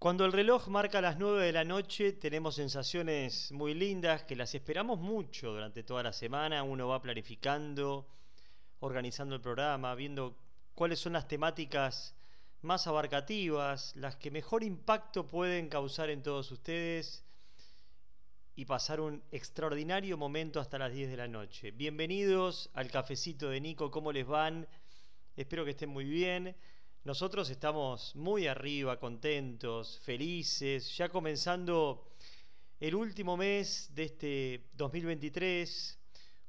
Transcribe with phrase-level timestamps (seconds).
[0.00, 4.54] Cuando el reloj marca las 9 de la noche tenemos sensaciones muy lindas que las
[4.54, 6.62] esperamos mucho durante toda la semana.
[6.62, 8.06] Uno va planificando,
[8.78, 10.38] organizando el programa, viendo
[10.74, 12.14] cuáles son las temáticas
[12.62, 17.22] más abarcativas, las que mejor impacto pueden causar en todos ustedes
[18.56, 21.72] y pasar un extraordinario momento hasta las 10 de la noche.
[21.72, 24.66] Bienvenidos al cafecito de Nico, ¿cómo les van?
[25.36, 26.56] Espero que estén muy bien.
[27.02, 32.12] Nosotros estamos muy arriba, contentos, felices, ya comenzando
[32.78, 35.98] el último mes de este 2023,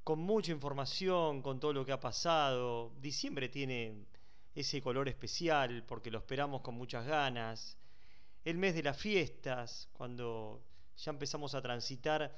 [0.03, 2.91] con mucha información, con todo lo que ha pasado.
[2.99, 4.05] Diciembre tiene
[4.53, 7.77] ese color especial porque lo esperamos con muchas ganas.
[8.43, 10.65] El mes de las fiestas, cuando
[10.97, 12.37] ya empezamos a transitar,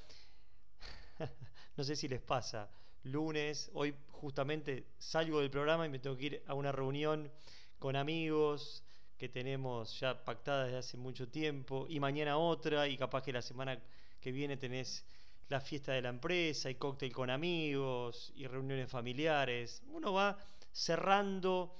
[1.77, 2.69] no sé si les pasa,
[3.05, 7.31] lunes, hoy justamente salgo del programa y me tengo que ir a una reunión
[7.83, 8.81] con amigos
[9.17, 13.41] que tenemos ya pactadas desde hace mucho tiempo, y mañana otra, y capaz que la
[13.41, 13.77] semana
[14.21, 15.03] que viene tenés
[15.49, 19.83] la fiesta de la empresa, y cóctel con amigos, y reuniones familiares.
[19.87, 20.37] Uno va
[20.71, 21.75] cerrando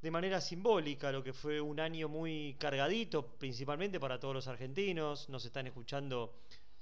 [0.00, 5.28] de manera simbólica lo que fue un año muy cargadito, principalmente para todos los argentinos,
[5.28, 6.34] nos están escuchando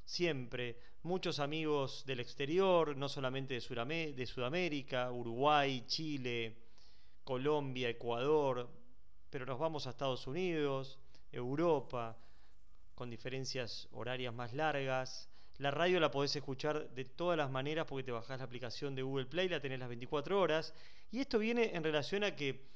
[0.02, 6.69] siempre muchos amigos del exterior, no solamente de, Sudamérica, Uruguay, Chile,
[7.24, 8.68] Colombia, Ecuador,
[9.30, 10.98] pero nos vamos a Estados Unidos,
[11.32, 12.16] Europa,
[12.94, 15.28] con diferencias horarias más largas.
[15.58, 19.02] La radio la podés escuchar de todas las maneras porque te bajás la aplicación de
[19.02, 20.74] Google Play, la tenés las 24 horas.
[21.10, 22.68] Y esto viene en relación a que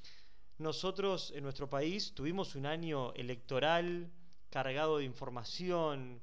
[0.58, 4.10] nosotros en nuestro país tuvimos un año electoral
[4.50, 6.22] cargado de información,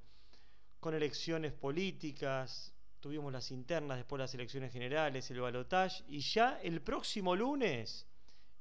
[0.79, 6.81] con elecciones políticas, tuvimos las internas, después las elecciones generales, el balotaje, y ya el
[6.81, 8.07] próximo lunes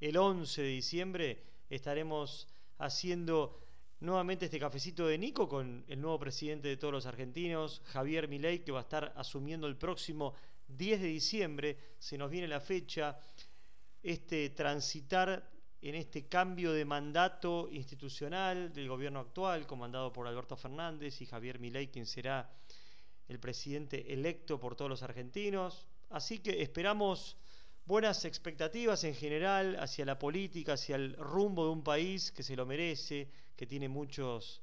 [0.01, 2.47] el 11 de diciembre estaremos
[2.79, 3.59] haciendo
[3.99, 8.63] nuevamente este cafecito de Nico con el nuevo presidente de todos los argentinos, Javier Milei,
[8.63, 10.33] que va a estar asumiendo el próximo
[10.67, 11.77] 10 de diciembre.
[11.99, 13.15] Se nos viene la fecha,
[14.01, 15.47] este transitar
[15.83, 21.59] en este cambio de mandato institucional del gobierno actual, comandado por Alberto Fernández y Javier
[21.59, 22.51] Milei, quien será
[23.27, 25.85] el presidente electo por todos los argentinos.
[26.09, 27.37] Así que esperamos
[27.91, 32.55] buenas expectativas en general hacia la política, hacia el rumbo de un país que se
[32.55, 34.61] lo merece, que tiene muchos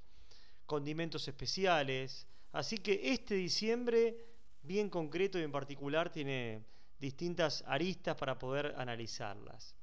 [0.64, 2.26] condimentos especiales.
[2.52, 4.16] Así que este diciembre,
[4.62, 6.64] bien concreto y en particular, tiene
[6.98, 9.74] distintas aristas para poder analizarlas.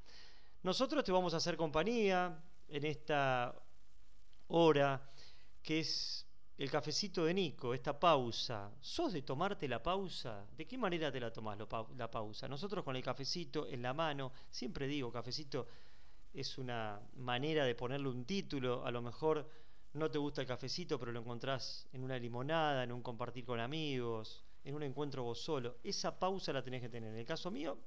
[0.63, 3.53] Nosotros te vamos a hacer compañía en esta
[4.47, 5.07] hora
[5.61, 6.24] que es
[6.57, 8.71] el cafecito de Nico, esta pausa.
[8.79, 10.45] ¿Sos de tomarte la pausa?
[10.55, 11.57] ¿De qué manera te la tomás
[11.97, 12.47] la pausa?
[12.47, 15.67] Nosotros con el cafecito en la mano, siempre digo, cafecito
[16.33, 19.49] es una manera de ponerle un título, a lo mejor
[19.93, 23.59] no te gusta el cafecito, pero lo encontrás en una limonada, en un compartir con
[23.59, 25.77] amigos, en un encuentro vos solo.
[25.83, 27.11] Esa pausa la tenés que tener.
[27.11, 27.77] En el caso mío,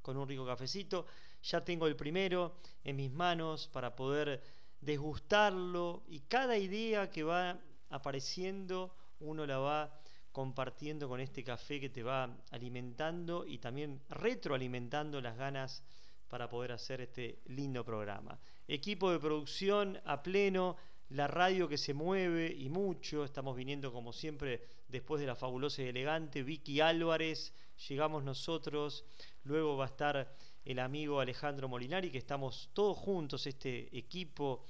[0.00, 1.06] con un rico cafecito,
[1.42, 4.42] ya tengo el primero en mis manos para poder
[4.80, 7.56] desgustarlo y cada idea que va
[7.92, 10.00] apareciendo, uno la va
[10.32, 15.84] compartiendo con este café que te va alimentando y también retroalimentando las ganas
[16.28, 18.40] para poder hacer este lindo programa.
[18.66, 20.76] Equipo de producción a pleno,
[21.10, 25.82] la radio que se mueve y mucho, estamos viniendo como siempre después de la fabulosa
[25.82, 27.54] y elegante Vicky Álvarez,
[27.88, 29.04] llegamos nosotros,
[29.44, 34.64] luego va a estar el amigo Alejandro Molinari, que estamos todos juntos, este equipo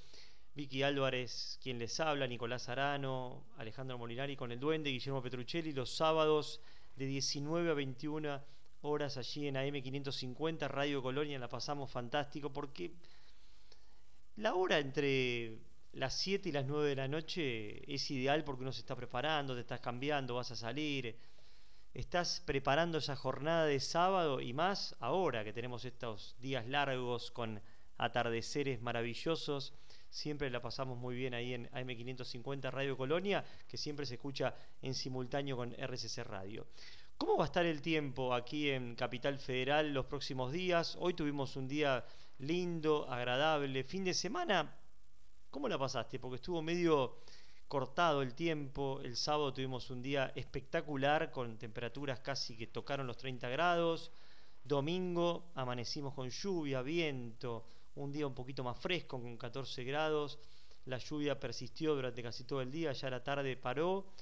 [0.54, 5.96] Vicky Álvarez, quien les habla, Nicolás Arano, Alejandro Molinari con el Duende, Guillermo Petruccelli, los
[5.96, 6.60] sábados
[6.94, 8.42] de 19 a 21
[8.82, 12.92] horas allí en AM550, Radio Colonia, la pasamos fantástico porque
[14.36, 15.56] la hora entre
[15.92, 19.54] las 7 y las 9 de la noche es ideal porque uno se está preparando,
[19.54, 21.16] te estás cambiando, vas a salir,
[21.94, 27.62] estás preparando esa jornada de sábado y más ahora que tenemos estos días largos con
[27.96, 29.72] atardeceres maravillosos
[30.12, 34.94] siempre la pasamos muy bien ahí en AM550 Radio Colonia, que siempre se escucha en
[34.94, 36.66] simultáneo con RCC Radio.
[37.16, 40.98] ¿Cómo va a estar el tiempo aquí en Capital Federal los próximos días?
[41.00, 42.04] Hoy tuvimos un día
[42.40, 44.76] lindo, agradable, fin de semana.
[45.50, 46.18] ¿Cómo la pasaste?
[46.18, 47.16] Porque estuvo medio
[47.66, 49.00] cortado el tiempo.
[49.02, 54.12] El sábado tuvimos un día espectacular con temperaturas casi que tocaron los 30 grados.
[54.62, 57.64] Domingo amanecimos con lluvia, viento,
[57.96, 60.38] un día un poquito más fresco, con 14 grados.
[60.86, 64.12] La lluvia persistió durante casi todo el día, ya la tarde paró.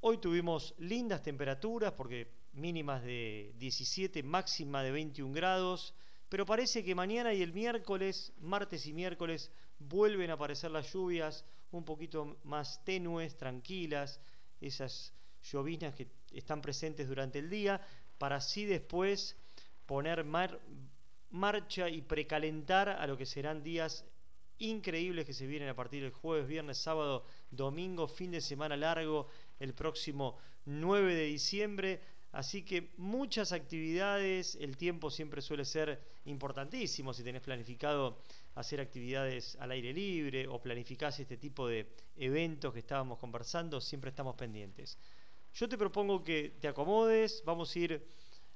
[0.00, 5.94] Hoy tuvimos lindas temperaturas porque mínimas de 17, máxima de 21 grados,
[6.28, 11.44] pero parece que mañana y el miércoles, martes y miércoles, vuelven a aparecer las lluvias
[11.70, 14.20] un poquito más tenues, tranquilas,
[14.60, 15.12] esas
[15.42, 17.80] llovinas que están presentes durante el día,
[18.18, 19.36] para así después
[19.86, 20.24] poner
[21.32, 24.04] marcha y precalentar a lo que serán días
[24.58, 29.26] increíbles que se vienen a partir del jueves, viernes, sábado, domingo, fin de semana largo,
[29.58, 32.00] el próximo 9 de diciembre.
[32.30, 38.22] Así que muchas actividades, el tiempo siempre suele ser importantísimo si tenés planificado
[38.54, 44.10] hacer actividades al aire libre o planificás este tipo de eventos que estábamos conversando, siempre
[44.10, 44.96] estamos pendientes.
[45.54, 48.06] Yo te propongo que te acomodes, vamos a ir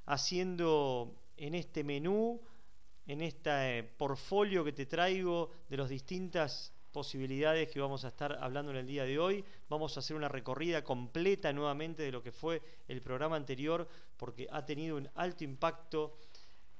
[0.06, 2.40] haciendo en este menú,
[3.06, 8.72] en este portfolio que te traigo de las distintas posibilidades que vamos a estar hablando
[8.72, 9.44] en el día de hoy.
[9.68, 13.86] Vamos a hacer una recorrida completa nuevamente de lo que fue el programa anterior
[14.16, 16.16] porque ha tenido un alto impacto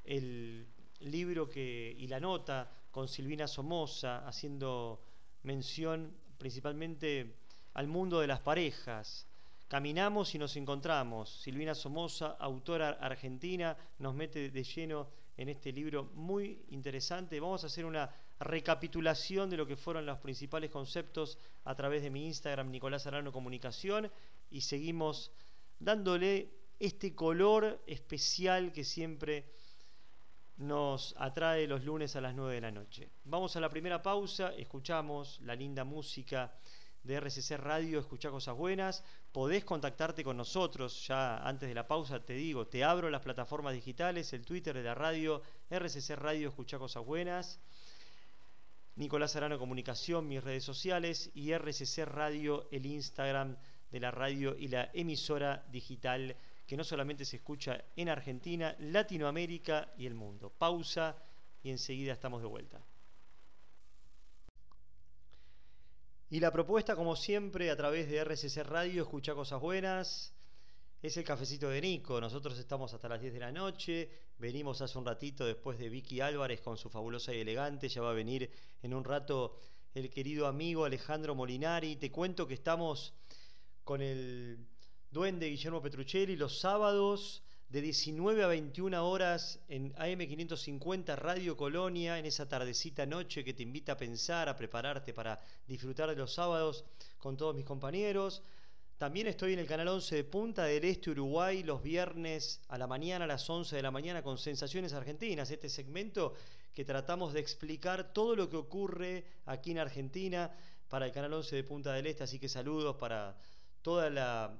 [0.05, 0.67] el
[1.00, 5.02] libro que, y la nota con Silvina Somoza haciendo
[5.43, 7.34] mención principalmente
[7.75, 9.26] al mundo de las parejas.
[9.69, 11.28] Caminamos y nos encontramos.
[11.43, 17.41] Silvina Somoza, autora argentina, nos mete de lleno en este libro muy interesante.
[17.41, 18.11] Vamos a hacer una
[18.41, 23.33] recapitulación de lo que fueron los principales conceptos a través de mi Instagram, Nicolás Arano
[23.33, 24.11] Comunicación,
[24.50, 25.33] y seguimos
[25.79, 29.53] dándole este color especial que siempre
[30.56, 33.11] nos atrae los lunes a las 9 de la noche.
[33.25, 36.55] Vamos a la primera pausa, escuchamos la linda música
[37.03, 39.05] de RCC Radio, escucha cosas buenas.
[39.37, 43.75] Podés contactarte con nosotros, ya antes de la pausa te digo, te abro las plataformas
[43.75, 47.61] digitales, el Twitter de la radio, RCC Radio, escucha cosas buenas.
[48.94, 53.59] Nicolás Arano Comunicación, mis redes sociales y RCC Radio, el Instagram
[53.91, 56.35] de la radio y la emisora digital
[56.67, 60.49] que no solamente se escucha en Argentina, Latinoamérica y el mundo.
[60.49, 61.15] Pausa
[61.62, 62.81] y enseguida estamos de vuelta.
[66.28, 70.34] Y la propuesta, como siempre, a través de RCC Radio, escucha cosas buenas,
[71.00, 72.20] es el cafecito de Nico.
[72.20, 76.20] Nosotros estamos hasta las 10 de la noche, venimos hace un ratito después de Vicky
[76.20, 78.50] Álvarez con su fabulosa y elegante, ya va a venir
[78.82, 79.56] en un rato
[79.94, 81.94] el querido amigo Alejandro Molinari.
[81.94, 83.14] Te cuento que estamos
[83.84, 84.67] con el
[85.12, 92.26] duende Guillermo Petruccelli los sábados de 19 a 21 horas en AM550 Radio Colonia, en
[92.26, 96.84] esa tardecita noche que te invita a pensar, a prepararte para disfrutar de los sábados
[97.18, 98.42] con todos mis compañeros.
[98.98, 102.86] También estoy en el canal 11 de Punta del Este Uruguay los viernes a la
[102.86, 106.34] mañana, a las 11 de la mañana con Sensaciones Argentinas, este segmento
[106.72, 110.52] que tratamos de explicar todo lo que ocurre aquí en Argentina
[110.88, 113.36] para el canal 11 de Punta del Este, así que saludos para
[113.82, 114.54] toda la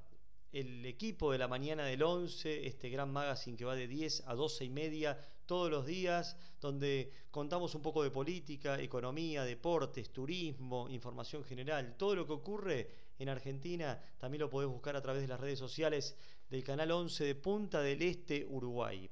[0.59, 4.35] el equipo de la mañana del 11, este gran magazine que va de 10 a
[4.35, 10.89] 12 y media todos los días, donde contamos un poco de política, economía, deportes, turismo,
[10.89, 15.29] información general, todo lo que ocurre en Argentina, también lo podés buscar a través de
[15.29, 16.17] las redes sociales
[16.49, 19.11] del canal 11 de Punta del Este, Uruguay.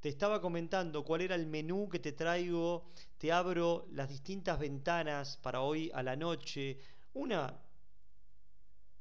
[0.00, 5.36] Te estaba comentando cuál era el menú que te traigo, te abro las distintas ventanas
[5.36, 6.80] para hoy a la noche,
[7.12, 7.56] una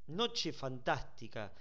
[0.05, 1.51] noche fantástica,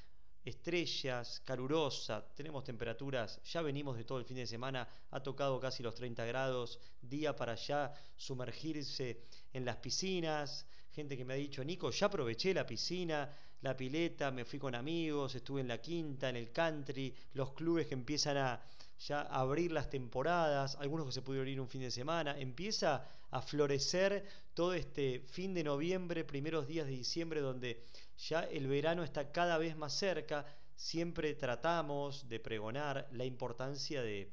[0.49, 5.83] estrellas, calurosa, tenemos temperaturas, ya venimos de todo el fin de semana, ha tocado casi
[5.83, 9.23] los 30 grados, día para ya sumergirse
[9.53, 14.31] en las piscinas, gente que me ha dicho, Nico, ya aproveché la piscina, la pileta,
[14.31, 18.37] me fui con amigos, estuve en la quinta, en el country, los clubes que empiezan
[18.37, 18.61] a
[18.99, 23.43] ya abrir las temporadas, algunos que se pudieron ir un fin de semana, empieza a
[23.43, 27.85] florecer todo este fin de noviembre, primeros días de diciembre, donde
[28.17, 34.33] ya el verano está cada vez más cerca, siempre tratamos de pregonar la importancia de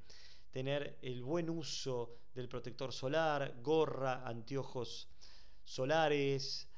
[0.51, 5.09] tener el buen uso del protector solar, gorra, anteojos
[5.63, 6.69] solares,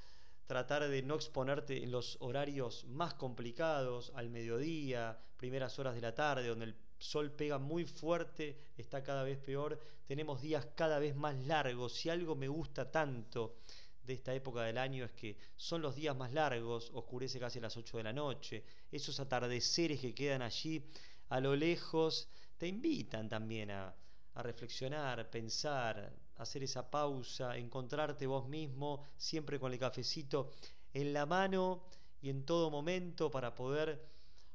[0.45, 6.15] tratar de no exponerte en los horarios más complicados, al mediodía, primeras horas de la
[6.15, 11.15] tarde, donde el sol pega muy fuerte, está cada vez peor, tenemos días cada vez
[11.15, 13.57] más largos, si algo me gusta tanto
[14.03, 17.63] de esta época del año es que son los días más largos, oscurece casi a
[17.63, 20.83] las 8 de la noche, esos atardeceres que quedan allí
[21.29, 23.93] a lo lejos te invitan también a,
[24.33, 30.51] a reflexionar, pensar, hacer esa pausa, encontrarte vos mismo, siempre con el cafecito
[30.93, 31.83] en la mano
[32.21, 34.01] y en todo momento para poder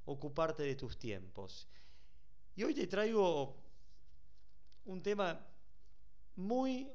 [0.05, 1.69] ocuparte de tus tiempos.
[2.55, 3.57] Y hoy te traigo
[4.85, 5.41] un tema
[6.37, 6.87] muy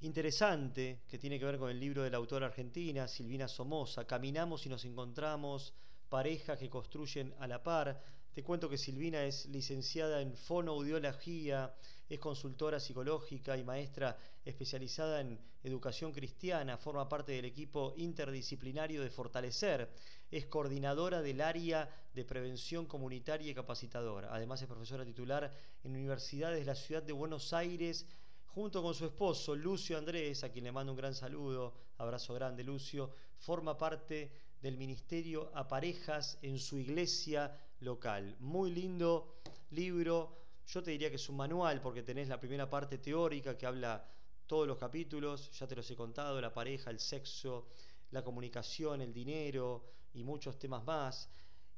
[0.00, 4.66] interesante que tiene que ver con el libro de la autora argentina Silvina Somoza, Caminamos
[4.66, 5.72] y nos encontramos,
[6.08, 8.02] parejas que construyen a la par.
[8.32, 11.72] Te cuento que Silvina es licenciada en fonoaudiología,
[12.14, 19.08] es consultora psicológica y maestra especializada en educación cristiana, forma parte del equipo interdisciplinario de
[19.08, 19.88] Fortalecer,
[20.30, 24.28] es coordinadora del área de prevención comunitaria y capacitadora.
[24.30, 25.50] Además es profesora titular
[25.82, 28.04] en universidades de la ciudad de Buenos Aires,
[28.44, 32.62] junto con su esposo Lucio Andrés, a quien le mando un gran saludo, abrazo grande
[32.62, 38.36] Lucio, forma parte del ministerio a parejas en su iglesia local.
[38.38, 39.36] Muy lindo
[39.70, 43.66] libro, yo te diría que es un manual porque tenés la primera parte teórica que
[43.66, 44.04] habla
[44.46, 47.68] todos los capítulos, ya te los he contado, la pareja, el sexo,
[48.10, 51.30] la comunicación, el dinero y muchos temas más.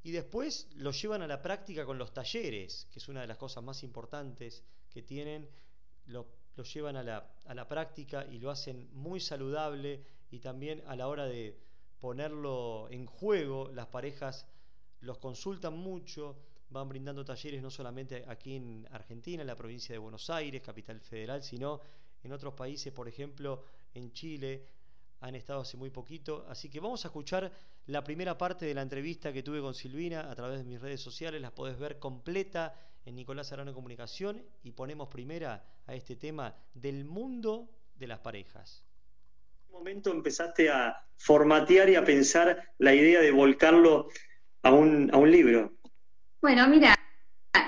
[0.02, 3.38] Y después lo llevan a la práctica con los talleres, que es una de las
[3.38, 5.48] cosas más importantes que tienen.
[6.06, 6.26] Lo,
[6.74, 11.08] llevan a la, a la práctica y lo hacen muy saludable y también a la
[11.08, 11.58] hora de
[12.00, 14.46] ponerlo en juego, las parejas
[15.00, 16.36] los consultan mucho
[16.68, 21.00] van brindando talleres no solamente aquí en Argentina, en la provincia de Buenos Aires, capital
[21.00, 21.80] federal, sino
[22.22, 24.66] en otros países, por ejemplo, en Chile,
[25.20, 26.44] han estado hace muy poquito.
[26.48, 27.50] Así que vamos a escuchar
[27.86, 31.00] la primera parte de la entrevista que tuve con Silvina a través de mis redes
[31.00, 36.54] sociales, las podés ver completa en Nicolás Arano Comunicación y ponemos primera a este tema
[36.72, 38.82] del mundo de las parejas.
[39.60, 44.08] ¿En qué momento empezaste a formatear y a pensar la idea de volcarlo
[44.62, 45.72] a un, a un libro?
[46.44, 46.94] Bueno, mira,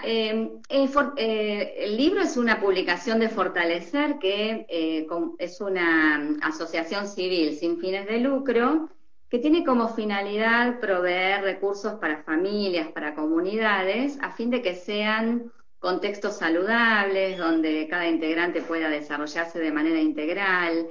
[0.05, 5.07] eh, eh, el libro es una publicación de Fortalecer, que eh,
[5.39, 8.91] es una asociación civil sin fines de lucro,
[9.31, 15.51] que tiene como finalidad proveer recursos para familias, para comunidades, a fin de que sean
[15.79, 20.91] contextos saludables, donde cada integrante pueda desarrollarse de manera integral,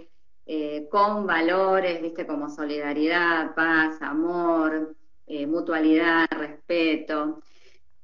[0.90, 4.96] con valores, viste, como solidaridad, paz, amor,
[5.28, 7.44] mutualidad, respeto.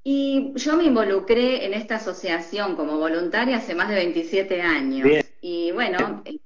[0.04, 5.26] Y yo me involucré en esta asociación como voluntaria hace más de 27 años.
[5.42, 6.40] Y bueno, eh,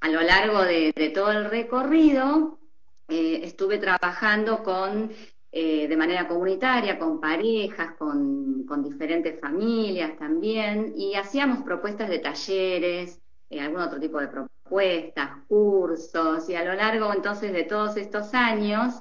[0.00, 2.58] a lo largo de, todo el recorrido
[3.08, 5.10] eh, estuve trabajando con,
[5.50, 12.18] eh, de manera comunitaria, con parejas, con, con, diferentes familias también, y hacíamos propuestas de
[12.18, 13.20] talleres,
[13.58, 18.94] algún otro tipo de propuestas, cursos, y a lo largo entonces de todos estos años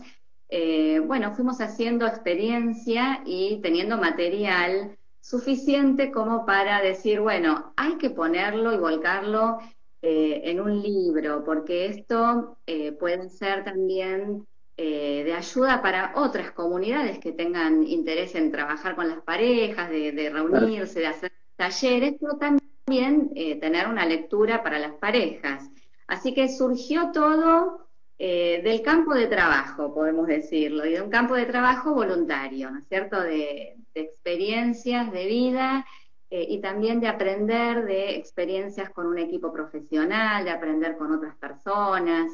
[0.54, 8.10] eh, bueno, fuimos haciendo experiencia y teniendo material suficiente como para decir, bueno, hay que
[8.10, 9.60] ponerlo y volcarlo
[10.02, 14.46] eh, en un libro, porque esto eh, puede ser también
[14.78, 21.02] de ayuda para otras comunidades que tengan interés en trabajar con las parejas, de, reunirse,
[21.02, 25.70] de hacer talleres, pero también tener una lectura para las parejas.
[26.08, 27.91] Así que surgió todo
[28.24, 32.78] eh, del campo de trabajo, podemos decirlo, y de un campo de trabajo voluntario, ¿no
[32.78, 35.88] es cierto?, de, experiencias de vida
[36.30, 41.36] eh, y también de aprender de experiencias con un equipo profesional, de aprender con otras
[41.38, 42.32] personas.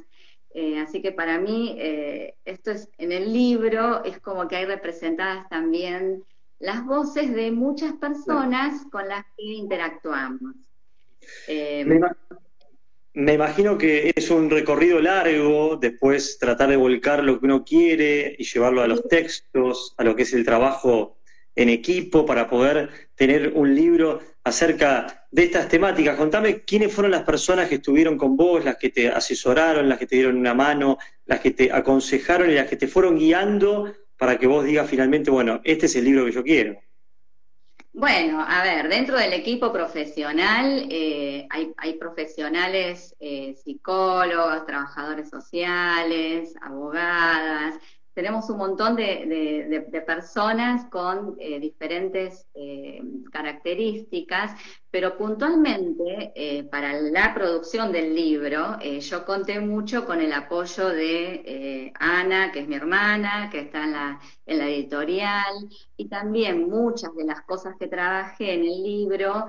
[0.53, 1.77] Eh, así que para mí,
[2.43, 6.21] esto es en el libro, es como que hay representadas también
[6.59, 10.53] las voces de muchas personas con las que interactuamos.
[11.47, 12.01] Me
[13.33, 18.43] imagino que es un recorrido largo, después tratar de volcar lo que uno quiere y
[18.43, 21.17] llevarlo a los textos, a lo que es el trabajo
[21.55, 26.15] en equipo para poder tener un libro acerca de estas temáticas.
[26.15, 30.05] Contame quiénes fueron las personas que estuvieron con vos, las que te asesoraron, las que
[30.05, 34.37] te dieron una mano, las que te aconsejaron y las que te fueron guiando para
[34.37, 36.79] que vos digas finalmente, bueno, este es el libro que yo quiero.
[37.99, 47.73] Bueno, a ver, dentro del equipo profesional eh, hay, profesionales eh, psicólogos, trabajadores sociales, abogadas,
[48.17, 52.99] tenemos un montón de, personas con eh, diferentes eh,
[53.31, 54.59] características,
[54.89, 61.93] pero puntualmente eh, para la producción del libro yo conté mucho con el apoyo de
[61.99, 67.13] Ana, que es mi hermana, que está en la, en la editorial, y también muchas
[67.13, 69.45] de las cosas que trabajé en el libro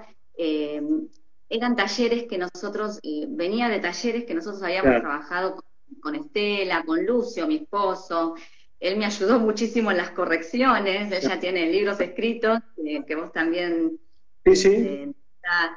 [1.48, 5.64] eran talleres que nosotros, venía de talleres que nosotros habíamos trabajado con,
[6.02, 8.34] con Estela, con Lucio, mi esposo,
[8.80, 12.60] él me ayudó muchísimo en las correcciones, ella tiene libros escritos
[13.06, 13.98] que vos también
[14.44, 15.14] sí, sí.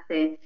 [0.10, 0.40] Eh,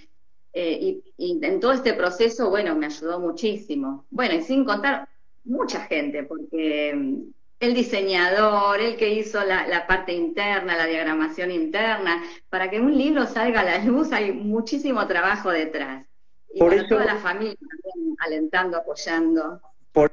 [0.53, 4.05] eh, y, en todo este proceso, bueno, me ayudó muchísimo.
[4.09, 5.07] Bueno, y sin contar
[5.43, 7.21] mucha gente, porque mm,
[7.59, 13.25] el diseñador, el que hizo la, parte interna, la diagramación interna, para que un libro
[13.25, 16.05] salga a la luz hay muchísimo trabajo detrás.
[16.53, 19.59] Y por toda la familia también alentando, apoyando.
[19.91, 20.11] Por,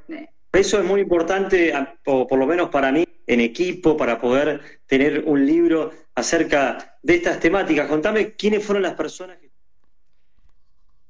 [0.53, 1.73] eso es muy importante,
[2.05, 7.41] por, lo menos para mí, en equipo para poder tener un libro acerca de estas
[7.41, 7.89] temáticas.
[7.89, 9.51] Contame quiénes fueron las personas que...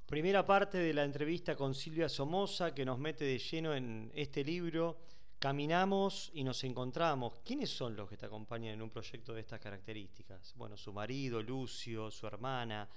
[0.06, 4.44] Primera parte de la entrevista con Silvia Somoza que nos mete de lleno en este
[4.44, 4.98] libro.
[5.38, 7.40] Caminamos y nos encontramos.
[7.44, 10.52] ¿Quiénes son los que te acompañan en un proyecto de estas características?
[10.54, 12.88] Bueno, su marido, Lucio, su hermana,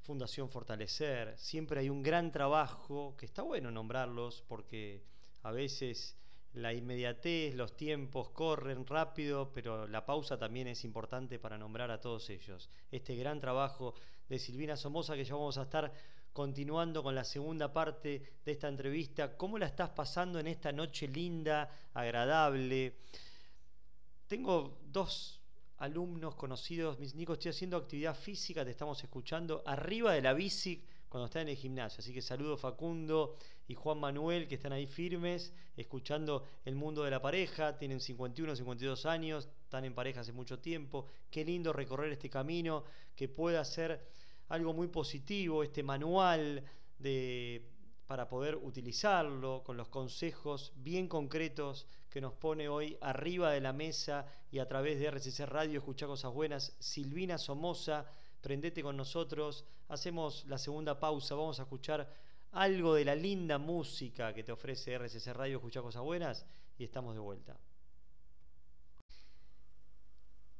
[0.00, 1.34] Fundación Fortalecer.
[1.36, 5.02] Siempre hay un gran trabajo que está bueno nombrarlos porque
[5.42, 6.16] a veces
[6.54, 12.00] la inmediatez, los tiempos corren rápido, pero la pausa también es importante para nombrar a
[12.00, 12.68] todos ellos.
[12.90, 13.94] Este gran trabajo
[14.28, 15.92] de Silvina Somoza que ya vamos a estar
[16.32, 19.36] continuando con la segunda parte de esta entrevista.
[19.36, 22.98] ¿Cómo la estás pasando en esta noche linda, agradable?
[24.26, 25.40] Tengo dos
[25.78, 30.84] alumnos conocidos, mis Nico, estoy haciendo actividad física, te estamos escuchando arriba de la bici
[31.08, 32.00] cuando están en el gimnasio.
[32.00, 33.36] Así que saludo Facundo
[33.68, 38.56] y Juan Manuel que están ahí firmes, escuchando el mundo de la pareja, tienen 51,
[38.56, 41.06] 52 años, están en pareja hace mucho tiempo.
[41.30, 42.84] Qué lindo recorrer este camino,
[43.16, 44.06] que pueda ser
[44.48, 46.64] algo muy positivo, este manual
[46.98, 47.66] de,
[48.06, 53.72] para poder utilizarlo con los consejos bien concretos que nos pone hoy arriba de la
[53.72, 58.04] mesa y a través de RCC Radio Escucha Cosas Buenas, Silvina Somoza,
[58.42, 62.06] prendete con nosotros, hacemos la segunda pausa, vamos a escuchar
[62.52, 66.44] algo de la linda música que te ofrece RCC Radio Escucha Cosas Buenas
[66.78, 67.56] y estamos de vuelta.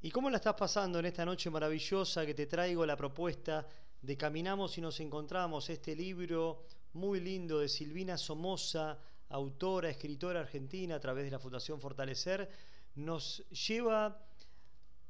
[0.00, 3.66] ¿Y cómo la estás pasando en esta noche maravillosa que te traigo la propuesta
[4.00, 10.96] de Caminamos y nos encontramos, este libro muy lindo de Silvina Somoza, autora, escritora argentina
[10.96, 12.50] a través de la Fundación Fortalecer,
[12.96, 14.18] nos lleva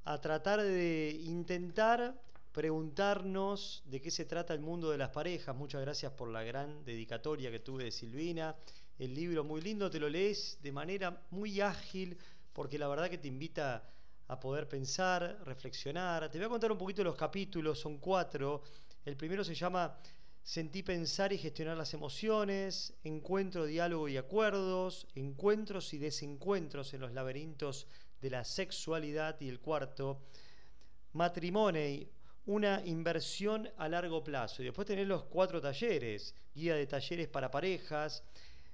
[0.05, 2.15] a tratar de intentar
[2.52, 5.56] preguntarnos de qué se trata el mundo de las parejas.
[5.56, 8.54] Muchas gracias por la gran dedicatoria que tuve de Silvina.
[8.99, 12.18] El libro muy lindo, te lo lees de manera muy ágil
[12.52, 13.88] porque la verdad que te invita
[14.28, 16.30] a poder pensar, reflexionar.
[16.30, 18.62] Te voy a contar un poquito los capítulos, son cuatro.
[19.04, 19.99] El primero se llama
[20.42, 27.12] Sentí pensar y gestionar las emociones, encuentro, diálogo y acuerdos, encuentros y desencuentros en los
[27.12, 27.86] laberintos
[28.21, 30.21] de la sexualidad y el cuarto,
[31.12, 32.08] matrimonio,
[32.47, 34.63] una inversión a largo plazo.
[34.63, 38.25] Y después tenés los cuatro talleres, guía de talleres para parejas,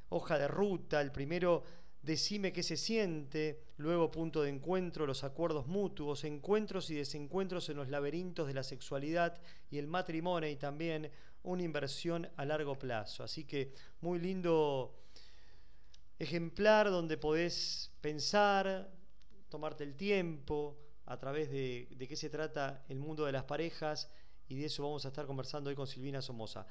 [0.09, 1.63] hoja de ruta, el primero
[2.03, 7.77] decime qué se siente, luego punto de encuentro, los acuerdos mutuos, encuentros y desencuentros en
[7.77, 9.39] los laberintos de la sexualidad
[9.71, 11.11] y el matrimonio y también
[11.43, 13.25] una inversión a largo plazo.
[13.25, 14.95] Así que muy lindo
[16.19, 18.91] ejemplar donde podés pensar,
[19.49, 20.77] tomarte el tiempo
[21.09, 24.11] a través de, de qué se trata el mundo de las parejas
[24.49, 26.67] y de eso vamos a estar conversando hoy con Silvina Somoza.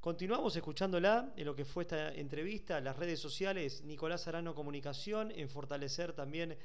[0.00, 5.48] Continuamos escuchándola en lo que fue esta entrevista, las redes sociales, Nicolás Arano Comunicación, en
[5.50, 6.56] Fortalecer también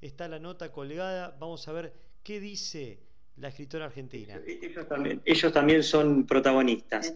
[0.00, 1.36] está la nota colgada.
[1.40, 1.92] Vamos a ver
[2.22, 3.00] qué dice
[3.36, 4.40] la escritora argentina.
[4.46, 7.14] Ellos también, son protagonistas.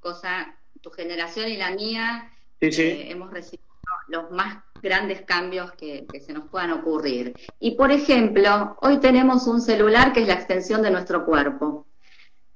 [0.00, 3.64] Cosa, tu generación y la mía eh, hemos recibido
[4.08, 7.34] los más grandes cambios que, se nos puedan ocurrir.
[7.58, 11.86] Y por ejemplo, hoy tenemos un celular que es la extensión de nuestro cuerpo.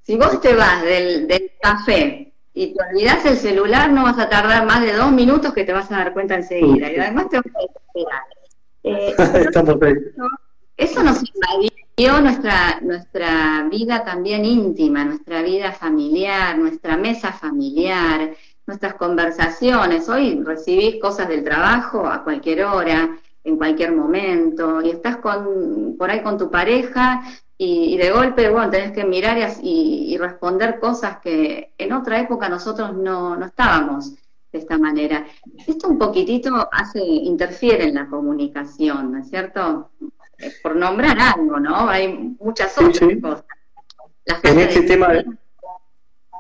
[0.03, 1.27] Si vos te vas del,
[1.61, 5.65] café y te olvidas el celular, no vas a tardar más de dos minutos que
[5.65, 6.93] te vas a dar cuenta enseguida.
[6.93, 8.23] Y además te vas a esperar.
[8.85, 9.15] Eh,
[10.77, 18.35] eso nos invadió nuestra, nuestra vida también íntima, nuestra vida familiar, nuestra mesa familiar,
[18.69, 20.09] nuestras conversaciones.
[20.11, 26.11] Hoy recibís cosas del trabajo a cualquier hora, en cualquier momento, y estás con, por
[26.11, 27.23] ahí con tu pareja
[27.57, 32.95] y, de golpe, bueno, tenés que mirar y, responder cosas que en otra época nosotros
[32.95, 34.15] no, no estábamos
[34.53, 35.27] de esta manera.
[35.67, 39.91] Esto un poquitito hace, interfiere en la comunicación, ¿no es cierto?
[40.63, 41.89] Por nombrar algo, ¿no?
[41.89, 43.45] Hay muchas otras cosas.
[44.43, 45.09] en este tema,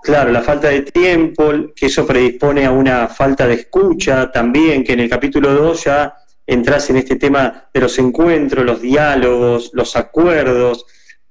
[0.02, 4.92] claro, la falta de tiempo, que eso predispone a una falta de escucha también, que
[4.92, 6.14] en el capítulo 2 ya
[6.46, 10.86] entras en este tema de los encuentros, los diálogos, los acuerdos,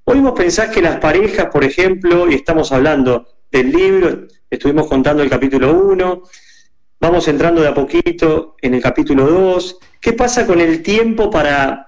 [0.07, 5.29] Podemos pensar que las parejas, por ejemplo, y estamos hablando del libro, estuvimos contando el
[5.29, 6.23] capítulo 1,
[7.01, 11.86] vamos entrando de a poquito en el capítulo 2, ¿qué pasa con el tiempo para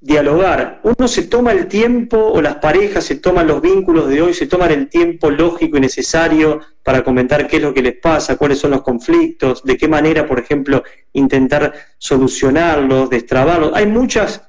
[0.00, 0.80] dialogar?
[0.82, 4.46] Uno se toma el tiempo, o las parejas se toman los vínculos de hoy, se
[4.46, 8.58] toman el tiempo lógico y necesario para comentar qué es lo que les pasa, cuáles
[8.58, 10.82] son los conflictos, de qué manera, por ejemplo,
[11.12, 13.72] intentar solucionarlos, destrabarlos.
[13.74, 14.42] Hay muchas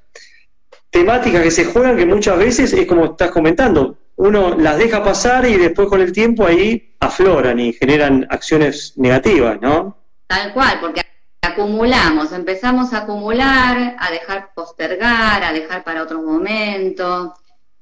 [0.89, 5.47] temáticas que se juegan que muchas veces es como estás comentando, uno las deja pasar
[5.47, 9.97] y después con el tiempo ahí afloran y generan acciones negativas, ¿no?
[10.27, 11.01] Tal cual, porque
[11.41, 17.33] acumulamos, empezamos a acumular, a dejar postergar, a dejar para otro momento,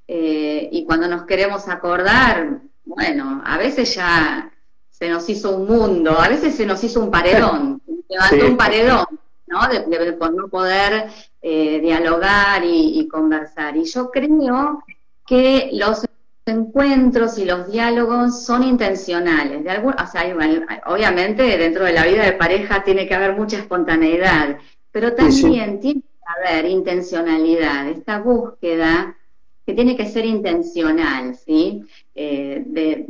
[0.07, 4.51] eh, y cuando nos queremos acordar, bueno, a veces ya
[4.89, 8.57] se nos hizo un mundo, a veces se nos hizo un paredón, se levantó un
[8.57, 9.05] paredón,
[9.45, 9.67] ¿no?
[9.67, 11.09] De, por no poder
[11.41, 13.77] eh, dialogar y, conversar.
[13.77, 14.83] Y yo creo
[15.27, 16.05] que los
[16.49, 19.63] encuentros y los diálogos son intencionales.
[19.63, 20.23] De algún, o sea,
[20.85, 24.57] obviamente dentro de la vida de pareja tiene que haber mucha espontaneidad,
[24.91, 29.15] pero también tiene que haber intencionalidad, esta búsqueda
[29.65, 31.85] que tiene que ser intencional, ¿sí?
[32.15, 33.05] Eh,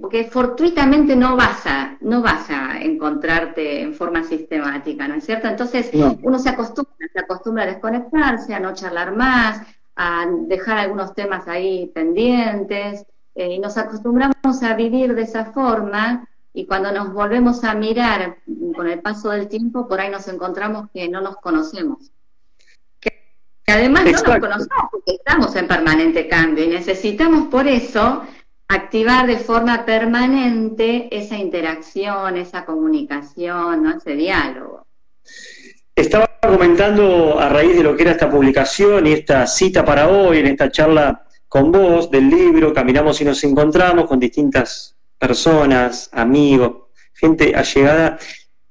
[0.00, 5.48] porque fortuitamente no vas a no vas a encontrarte en forma sistemática, ¿no es cierto?
[5.48, 5.90] Entonces
[6.22, 9.60] uno se acostumbra, se acostumbra a desconectarse, a no charlar más,
[9.96, 13.04] a dejar algunos temas ahí pendientes,
[13.34, 18.38] eh, y nos acostumbramos a vivir de esa forma, y cuando nos volvemos a mirar
[18.74, 22.10] con el paso del tiempo, por ahí nos encontramos que no nos conocemos.
[22.98, 23.12] Que,
[23.66, 28.22] además no nos conocemos porque estamos en permanente cambio y necesitamos por eso
[28.68, 34.85] activar de forma permanente esa interacción, esa comunicación, ese diálogo.
[35.96, 40.40] Estaba comentando a raíz de lo que era esta publicación y esta cita para hoy,
[40.40, 46.88] en esta charla con vos del libro, caminamos y nos encontramos con distintas personas, amigos,
[47.14, 48.18] gente allegada,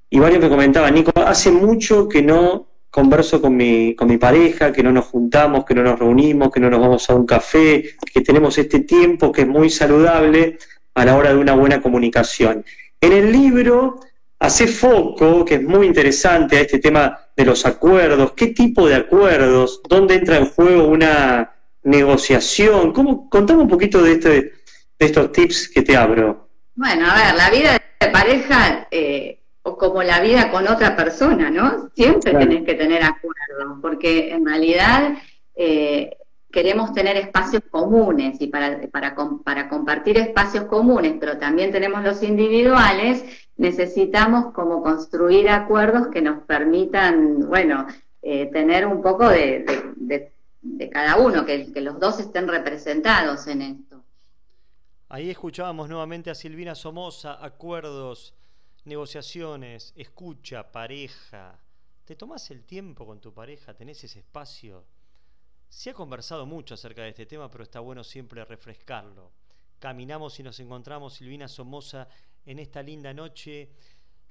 [0.08, 4.72] y varios me comentaban, Nico, hace mucho que no converso con mi, con mi pareja,
[4.72, 7.96] que no nos juntamos, que no nos reunimos, que no nos vamos a un café,
[8.14, 10.60] que tenemos este tiempo que es muy saludable
[10.94, 12.64] a la hora de una buena comunicación.
[13.02, 14.00] En el libro
[14.40, 18.96] hace foco, que es muy interesante, a este tema de los acuerdos, qué tipo de
[18.96, 21.52] acuerdos, dónde entra en juego una
[21.84, 22.92] negociación.
[22.94, 24.54] ¿Cómo, contame un poquito de, este,
[25.00, 26.50] de estos tips que te abro.
[26.76, 31.50] Bueno, a ver, la vida de pareja, eh, o como la vida con otra persona,
[31.50, 31.90] ¿no?
[31.96, 35.16] Siempre tenés que tener acuerdos, porque en realidad
[35.56, 36.18] eh,
[36.56, 39.14] queremos tener espacios comunes y para, para,
[39.44, 43.26] para compartir espacios comunes, pero también tenemos los individuales,
[43.58, 47.86] necesitamos como construir acuerdos que nos permitan, bueno,
[48.22, 49.66] eh, tener un poco de,
[50.94, 54.02] cada uno, que, que, los dos estén representados en esto.
[55.10, 58.34] Ahí escuchábamos nuevamente a Silvina Somoza, acuerdos,
[58.86, 61.60] negociaciones, escucha, pareja.
[62.06, 63.74] ¿Te tomas el tiempo con tu pareja?
[63.74, 64.86] ¿Tenés ese espacio?
[65.76, 69.34] Se ha conversado mucho acerca de este tema, pero está bueno siempre refrescarlo.
[69.78, 72.08] Caminamos y nos encontramos, Silvina Somoza,
[72.46, 73.72] en esta linda noche.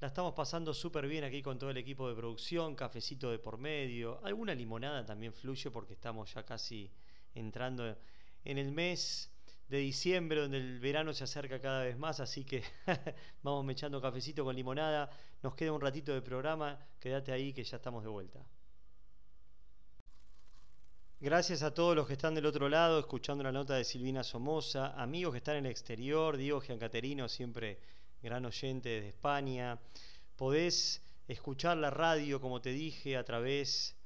[0.01, 3.59] La estamos pasando súper bien aquí con todo el equipo de producción, cafecito de por
[3.59, 6.91] medio, alguna limonada también fluye porque estamos ya casi
[7.35, 7.95] entrando
[8.43, 9.31] en el mes
[9.69, 12.65] de diciembre donde el verano se acerca cada vez más, así que
[13.43, 15.11] vamos echando cafecito con limonada.
[15.43, 18.41] Nos queda un ratito de programa, quédate ahí que ya estamos de vuelta.
[21.25, 24.89] Gracias a todos los que están del otro lado escuchando la nota de Silvina Somoza,
[24.89, 27.79] amigos que están en el exterior, Diego Giancaterino siempre
[28.21, 29.81] gran oyente desde España.
[30.37, 33.97] Podés escuchar la radio, como te dije, a través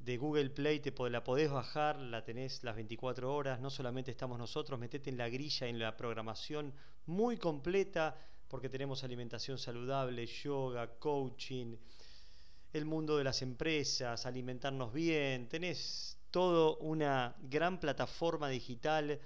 [0.00, 4.36] de Google Play, te la podés bajar, la tenés las 24 horas, no solamente estamos
[4.36, 6.74] nosotros, metete en la grilla, en la programación
[7.06, 11.76] muy completa, porque tenemos alimentación saludable, yoga, coaching,
[12.72, 19.20] el mundo de las empresas, alimentarnos bien, tenés todo una gran plataforma digital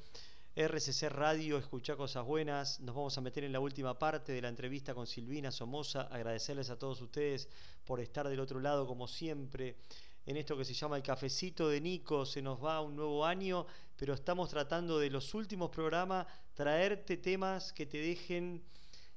[0.56, 2.80] RCC Radio, escucha cosas buenas.
[2.80, 6.02] Nos vamos a meter en la última parte de la entrevista con Silvina Somoza.
[6.02, 7.48] Agradecerles a todos ustedes
[7.84, 9.76] por estar del otro lado, como siempre,
[10.24, 12.24] en esto que se llama el cafecito de Nico.
[12.24, 17.72] Se nos va un nuevo año, pero estamos tratando de los últimos programas traerte temas
[17.72, 18.62] que te dejen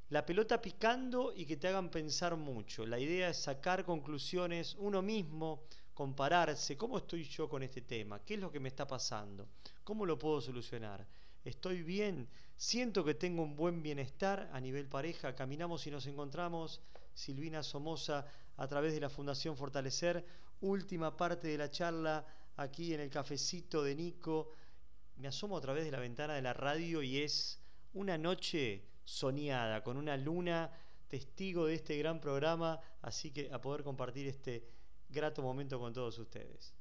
[0.09, 2.85] la pelota picando y que te hagan pensar mucho.
[2.85, 5.63] La idea es sacar conclusiones uno mismo,
[5.97, 6.77] compararse.
[6.77, 8.19] ¿Cómo estoy yo con este tema?
[8.23, 9.47] ¿Qué es lo que me está pasando?
[9.83, 11.03] ¿Cómo lo puedo solucionar?
[11.43, 16.81] estoy bien, siento que tengo un buen bienestar a nivel pareja, caminamos y nos encontramos,
[17.15, 20.23] Silvina Somoza, a través de la Fundación Fortalecer,
[20.61, 24.51] última parte de la charla aquí en el cafecito de Nico,
[25.15, 27.59] me asomo a través de la ventana de la radio y es
[27.93, 30.69] una noche soñada, con una luna
[31.07, 34.76] testigo de este gran programa, así que a poder compartir este
[35.09, 36.73] grato momento con todos ustedes.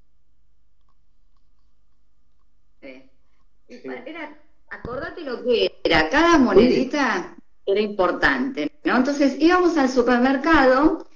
[3.69, 4.37] Era
[4.71, 8.97] acordate lo que era, cada monedita era importante, ¿no?
[8.97, 11.09] Entonces íbamos al supermercado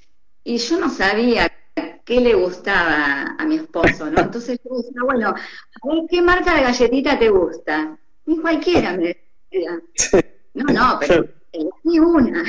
[0.42, 1.50] y yo no sabía
[2.04, 4.20] qué le gustaba a mi esposo, ¿no?
[4.20, 7.96] Entonces yo decía, bueno, a ver, ¿qué marca de galletita te gusta?
[8.26, 9.16] Y cualquiera me
[9.50, 9.80] decía.
[10.54, 12.42] No, no, pero elegí una.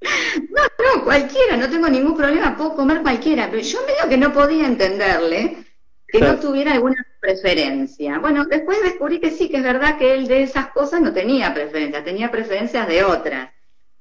[0.00, 4.32] No, no, cualquiera, no tengo ningún problema, puedo comer cualquiera, pero yo medio que no
[4.32, 5.64] podía entenderle
[6.06, 8.18] que no tuviera alguna preferencia.
[8.18, 11.52] Bueno, después descubrí que sí, que es verdad que él de esas cosas no tenía
[11.52, 13.50] preferencia, tenía preferencias de otras.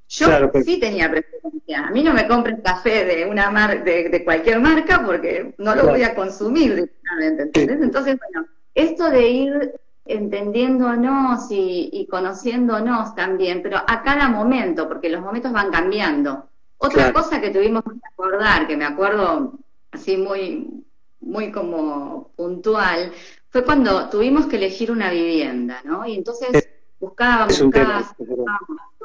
[0.07, 0.27] Yo
[0.63, 1.87] sí tenía preferencia.
[1.87, 5.87] A mí no me compren café de una mar de, cualquier marca porque no lo
[5.87, 7.81] voy a consumir directamente, ¿entendés?
[7.81, 9.73] Entonces, bueno, esto de ir
[10.05, 16.47] entendiéndonos y, y, conociéndonos también, pero a cada momento, porque los momentos van cambiando.
[16.77, 19.53] Otra cosa que tuvimos que acordar, que me acuerdo
[19.91, 20.83] así muy,
[21.21, 23.11] muy como puntual,
[23.49, 26.05] fue cuando tuvimos que elegir una vivienda, ¿no?
[26.05, 28.15] Y entonces buscábamos un casa,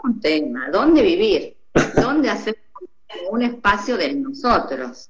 [0.03, 1.57] un tema, ¿dónde vivir?
[1.95, 2.59] ¿Dónde hacer
[3.31, 5.09] un espacio de nosotros?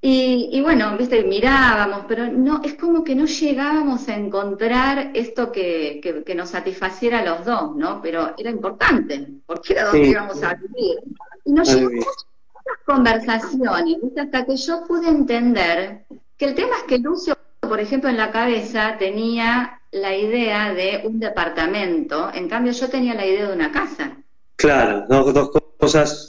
[0.00, 6.00] Y, bueno, viste, mirábamos, pero no, es como que no llegábamos a encontrar esto que,
[6.24, 8.00] que, nos satisfaciera a los dos, ¿no?
[8.00, 10.98] Pero era importante, porque era donde íbamos a vivir.
[11.44, 14.20] Y nos llevamos muchas conversaciones, ¿viste?
[14.20, 16.04] hasta que yo pude entender
[16.36, 21.02] que el tema es que Lucio, por ejemplo, en la cabeza tenía la idea de
[21.04, 24.16] un departamento, en cambio yo tenía la idea de una casa.
[24.54, 25.67] Claro, dos cosas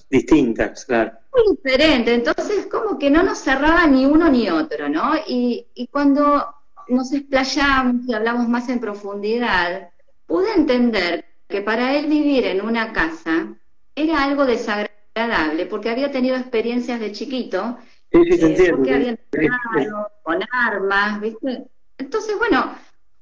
[0.09, 5.13] distintas, claro muy diferente, entonces como que no nos cerraba ni uno ni otro, ¿no?
[5.27, 6.45] Y, cuando
[6.87, 9.89] nos explayamos y hablamos más en profundidad,
[10.25, 13.47] pude entender que para él vivir en una casa
[13.95, 17.77] era algo desagradable, porque había tenido experiencias de chiquito,
[18.11, 21.67] sí, sí, eh, porque había entrado con armas, ¿viste?
[21.97, 22.75] Entonces, bueno,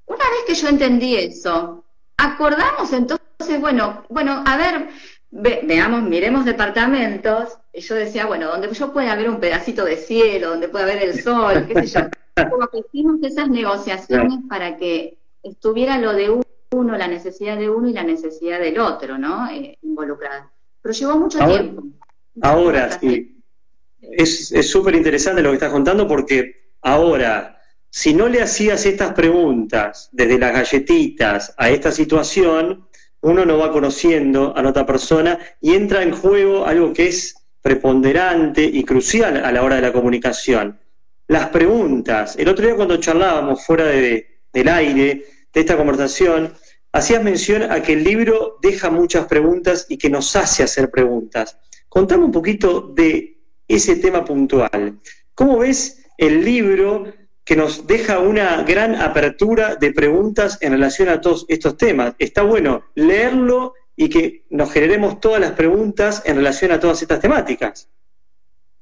[0.06, 1.84] una vez que yo entendí eso,
[2.18, 4.90] acordamos entonces, bueno, bueno, a ver,
[5.32, 10.50] veamos, miremos departamentos, y yo decía, bueno, donde yo pueda ver un pedacito de cielo,
[10.50, 12.08] donde pueda ver el sol, qué sé yo.
[12.50, 17.90] Como que hicimos esas negociaciones para que estuviera lo de uno, la necesidad de uno
[17.90, 19.50] y la necesidad del otro, ¿no?
[19.50, 20.52] Eh, involucrada.
[20.82, 21.84] Pero llevó mucho tiempo.
[22.42, 23.42] Ahora, sí.
[24.00, 27.60] Es súper interesante lo que estás contando porque ahora,
[27.90, 32.87] si no le hacías estas preguntas desde las galletitas a esta situación,
[33.22, 37.36] uno no va conociendo a la otra persona y entra en juego algo que es
[37.62, 40.80] preponderante y crucial a la hora de la comunicación.
[41.28, 42.36] Las preguntas.
[42.38, 46.54] El otro día cuando charlábamos fuera de, del aire de esta conversación,
[46.92, 51.58] hacías mención a que el libro deja muchas preguntas y que nos hace hacer preguntas.
[51.90, 55.00] Contame un poquito de ese tema puntual.
[55.34, 57.06] ¿Cómo ves el libro
[57.48, 62.14] que nos deja una gran apertura de preguntas en relación a todos estos temas.
[62.20, 67.22] Está bueno leerlo y que nos generemos todas las preguntas en relación a todas estas
[67.22, 67.88] temáticas.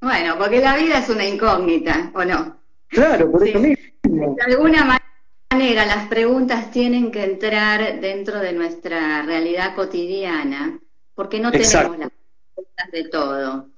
[0.00, 2.56] Bueno, porque la vida es una incógnita, ¿o no?
[2.88, 4.34] Claro, por eso mismo.
[4.34, 5.00] De alguna
[5.52, 10.80] manera las preguntas tienen que entrar dentro de nuestra realidad cotidiana,
[11.14, 13.68] porque no tenemos las respuestas de todo.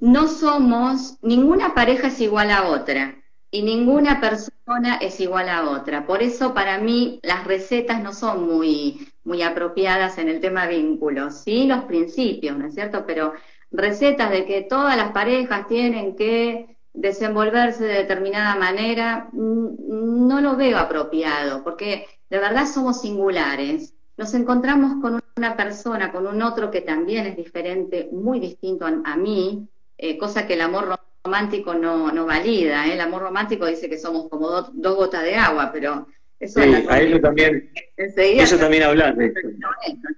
[0.00, 3.18] No somos, ninguna pareja es igual a otra
[3.52, 6.06] y ninguna persona es igual a otra.
[6.06, 11.42] Por eso para mí las recetas no son muy, muy apropiadas en el tema vínculos,
[11.42, 13.04] sí los principios, ¿no es cierto?
[13.06, 13.34] Pero
[13.70, 20.56] recetas de que todas las parejas tienen que desenvolverse de determinada manera, mm, no lo
[20.56, 23.94] veo apropiado, porque de verdad somos singulares.
[24.16, 29.16] Nos encontramos con una persona, con un otro que también es diferente, muy distinto a,
[29.16, 30.88] mí, eh, cosa que el amor
[31.24, 32.86] romántico no, no valida.
[32.86, 32.94] ¿eh?
[32.94, 36.06] El amor romántico dice que somos como dos gotas de agua, pero
[36.40, 39.32] eso sí, a eso también, eso también hablar ¿no es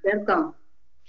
[0.03, 0.55] cierto?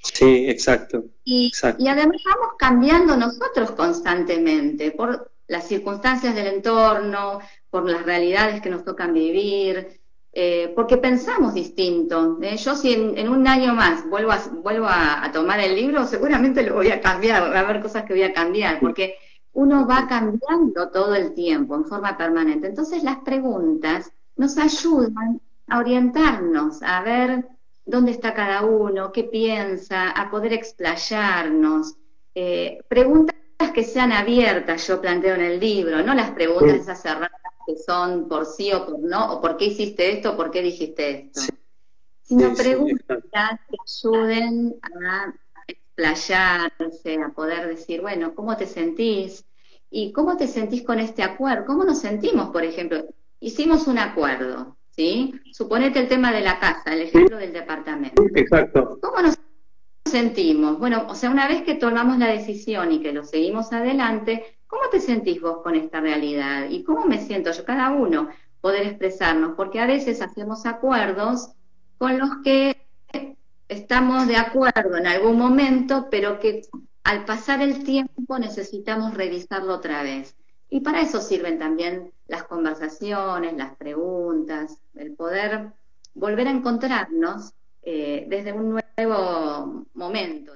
[0.03, 7.89] Sí, exacto y, y además vamos cambiando nosotros constantemente por las circunstancias del entorno, por
[7.89, 9.99] las realidades que nos tocan vivir,
[10.31, 12.37] eh, porque pensamos distinto.
[12.41, 12.57] ¿eh?
[12.57, 16.75] Yo si en, un año más vuelvo, a, vuelvo a, tomar el libro, seguramente lo
[16.75, 19.15] voy a cambiar, va a haber cosas que voy a cambiar, porque
[19.55, 22.67] uno va cambiando todo el tiempo en forma permanente.
[22.67, 27.47] Entonces las preguntas nos ayudan a orientarnos, a ver
[27.85, 31.95] dónde está cada uno, qué piensa, a poder explayarnos.
[32.33, 33.35] Eh, preguntas
[33.73, 37.31] que sean abiertas, yo planteo en el libro, no las preguntas esas cerradas
[37.65, 40.61] que son por sí o por no, o por qué hiciste esto, o por qué
[40.61, 41.41] dijiste esto,
[42.21, 43.23] sino preguntas
[43.69, 45.33] que ayuden a
[45.97, 49.45] explayarse, a poder decir, bueno, ¿cómo te sentís?
[49.89, 51.65] ¿Y cómo te sentís con este acuerdo?
[51.65, 53.05] ¿Cómo nos sentimos, por ejemplo?
[53.39, 55.33] Hicimos un acuerdo, ¿sí?
[55.53, 58.21] Suponete el tema de la casa, el ejemplo del departamento.
[58.35, 58.99] Exacto.
[59.01, 59.35] ¿Cómo nos
[60.05, 60.79] sentimos?
[60.79, 64.89] Bueno, o sea, una vez que tomamos la decisión y que lo seguimos adelante, ¿cómo
[64.89, 66.69] te sentís vos con esta realidad?
[66.69, 67.63] ¿Y cómo me siento yo?
[67.63, 68.29] Cada uno
[68.59, 71.51] poder expresarnos, porque a veces hacemos acuerdos
[71.97, 72.85] con los que
[73.67, 76.61] estamos de acuerdo en algún momento, pero que
[77.03, 80.35] al pasar el tiempo necesitamos revisarlo otra vez.
[80.69, 85.71] Y para eso sirven también las conversaciones, las preguntas, el poder
[86.15, 90.53] volver a encontrarnos eh, desde un nuevo momento.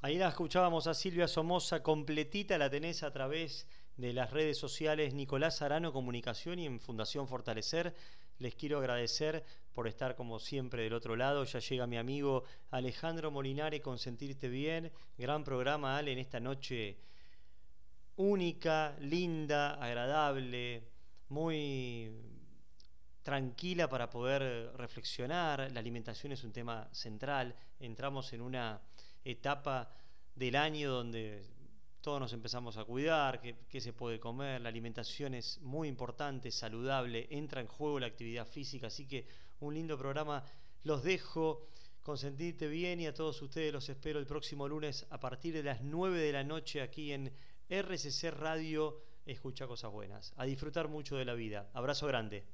[0.00, 5.14] Ahí la escuchábamos a Silvia Somoza, completita la tenés a través de las redes sociales
[5.14, 7.94] Nicolás Arano Comunicación y en Fundación Fortalecer.
[8.38, 11.44] Les quiero agradecer por estar como siempre del otro lado.
[11.44, 14.90] Ya llega mi amigo Alejandro Molinari con Sentirte Bien.
[15.18, 16.96] Gran programa, Ale, en esta noche
[18.16, 20.84] única, linda, agradable,
[21.28, 22.12] muy
[23.22, 25.70] tranquila para poder reflexionar.
[25.72, 27.54] La alimentación es un tema central.
[27.80, 28.80] Entramos en una
[29.24, 29.90] etapa
[30.36, 31.54] del año donde
[32.04, 37.26] todos nos empezamos a cuidar, qué, se puede comer, la alimentación es muy importante, saludable,
[37.30, 39.26] entra en juego la actividad física, así que
[39.60, 40.44] un lindo programa.
[40.82, 41.68] Los dejo,
[42.02, 45.82] consentirte bien y a todos ustedes los espero el próximo lunes a partir de las
[45.82, 47.32] 9 de la noche aquí en
[47.68, 49.02] RCC Radio.
[49.24, 50.34] Escucha cosas buenas.
[50.36, 51.70] A disfrutar mucho de la vida.
[51.72, 52.44] Abrazo grande.